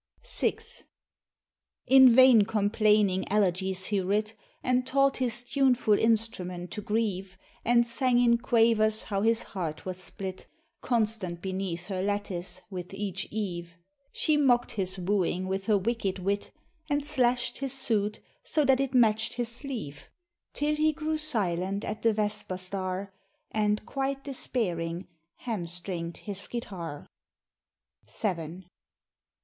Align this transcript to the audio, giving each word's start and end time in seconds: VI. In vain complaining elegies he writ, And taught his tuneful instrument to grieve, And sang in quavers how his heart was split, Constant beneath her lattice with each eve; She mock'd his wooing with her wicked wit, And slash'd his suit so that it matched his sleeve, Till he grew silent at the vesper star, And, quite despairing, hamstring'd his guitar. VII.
VI. 0.25 0.57
In 1.85 2.11
vain 2.15 2.41
complaining 2.45 3.23
elegies 3.31 3.85
he 3.85 4.01
writ, 4.01 4.33
And 4.63 4.83
taught 4.87 5.17
his 5.17 5.43
tuneful 5.43 5.93
instrument 5.93 6.71
to 6.71 6.81
grieve, 6.81 7.37
And 7.63 7.85
sang 7.85 8.17
in 8.17 8.39
quavers 8.39 9.03
how 9.03 9.21
his 9.21 9.43
heart 9.43 9.85
was 9.85 9.97
split, 10.01 10.47
Constant 10.81 11.39
beneath 11.39 11.85
her 11.85 12.01
lattice 12.01 12.63
with 12.71 12.95
each 12.95 13.27
eve; 13.29 13.77
She 14.11 14.37
mock'd 14.37 14.71
his 14.71 14.97
wooing 14.97 15.47
with 15.47 15.67
her 15.67 15.77
wicked 15.77 16.17
wit, 16.17 16.49
And 16.89 17.05
slash'd 17.05 17.59
his 17.59 17.73
suit 17.77 18.21
so 18.43 18.65
that 18.65 18.79
it 18.79 18.95
matched 18.95 19.33
his 19.35 19.49
sleeve, 19.49 20.09
Till 20.53 20.75
he 20.77 20.93
grew 20.93 21.19
silent 21.19 21.83
at 21.85 22.01
the 22.01 22.11
vesper 22.11 22.57
star, 22.57 23.13
And, 23.51 23.85
quite 23.85 24.23
despairing, 24.23 25.05
hamstring'd 25.35 26.17
his 26.17 26.47
guitar. 26.47 27.05
VII. 28.09 28.65